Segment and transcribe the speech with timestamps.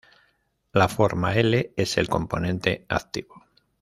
[0.73, 3.45] La forma L es el componente activo.